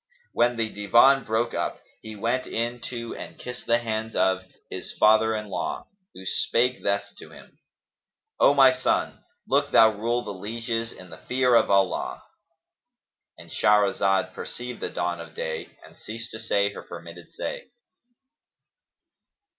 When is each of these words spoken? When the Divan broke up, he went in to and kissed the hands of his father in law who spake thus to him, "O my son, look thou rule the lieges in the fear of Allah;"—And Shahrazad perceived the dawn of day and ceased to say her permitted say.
When 0.33 0.57
the 0.57 0.67
Divan 0.67 1.25
broke 1.25 1.53
up, 1.53 1.79
he 2.01 2.15
went 2.15 2.47
in 2.47 2.79
to 2.89 3.15
and 3.15 3.37
kissed 3.37 3.67
the 3.67 3.77
hands 3.77 4.15
of 4.15 4.45
his 4.67 4.93
father 4.99 5.35
in 5.35 5.47
law 5.49 5.89
who 6.15 6.25
spake 6.25 6.81
thus 6.81 7.13
to 7.19 7.29
him, 7.29 7.59
"O 8.39 8.55
my 8.55 8.71
son, 8.73 9.23
look 9.47 9.69
thou 9.69 9.91
rule 9.91 10.23
the 10.23 10.31
lieges 10.33 10.91
in 10.91 11.11
the 11.11 11.19
fear 11.27 11.53
of 11.53 11.69
Allah;"—And 11.69 13.51
Shahrazad 13.51 14.33
perceived 14.33 14.79
the 14.81 14.89
dawn 14.89 15.21
of 15.21 15.35
day 15.35 15.69
and 15.85 15.95
ceased 15.99 16.31
to 16.31 16.39
say 16.39 16.73
her 16.73 16.81
permitted 16.81 17.27
say. 17.35 17.67